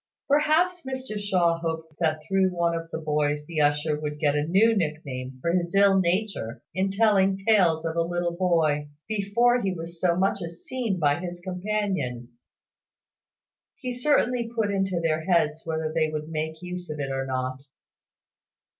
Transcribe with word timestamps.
Perhaps 0.27 0.83
Mr 0.83 1.19
Shaw 1.19 1.59
hoped 1.59 1.97
that 1.99 2.23
through 2.27 2.49
one 2.49 2.73
of 2.75 2.89
the 2.89 2.97
boys 2.97 3.45
the 3.45 3.61
usher 3.61 3.99
would 3.99 4.17
get 4.17 4.33
a 4.33 4.47
new 4.47 4.75
nick 4.75 5.05
name 5.05 5.37
for 5.39 5.51
his 5.51 5.75
ill 5.75 5.99
nature 5.99 6.63
in 6.73 6.89
telling 6.89 7.37
tales 7.37 7.85
of 7.85 7.95
a 7.95 8.01
little 8.01 8.35
boy, 8.35 8.89
before 9.07 9.61
he 9.61 9.71
was 9.71 10.01
so 10.01 10.15
much 10.15 10.41
as 10.41 10.63
seen 10.65 10.97
by 10.97 11.19
his 11.19 11.39
companions. 11.41 12.47
He 13.75 13.91
certainly 13.91 14.49
put 14.55 14.71
it 14.71 14.73
into 14.73 14.99
their 14.99 15.21
heads, 15.25 15.61
whether 15.67 15.93
they 15.93 16.09
would 16.09 16.29
make 16.29 16.63
use 16.63 16.89
of 16.89 16.99
it 16.99 17.11
or 17.11 17.27
not. 17.27 17.61